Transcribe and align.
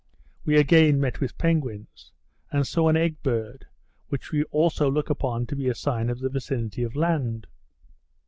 we 0.45 0.57
again 0.57 0.99
met 0.99 1.19
with 1.19 1.37
penguins: 1.37 2.11
and 2.51 2.65
saw 2.65 2.89
an 2.89 2.97
egg 2.97 3.21
bird, 3.21 3.67
which 4.09 4.31
we 4.31 4.41
also 4.45 4.89
look 4.89 5.11
upon 5.11 5.45
to 5.45 5.55
be 5.55 5.69
a 5.69 5.75
sign 5.75 6.09
of 6.09 6.17
the 6.17 6.27
vicinity 6.29 6.81
of 6.81 6.95
land. 6.95 7.45